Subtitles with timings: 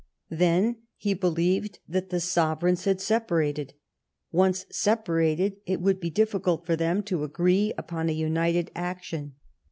[0.31, 3.75] Then, he believed that the sovereigns had separated.
[4.31, 9.35] Once separated, it would be difficult for them to agree upon a united action.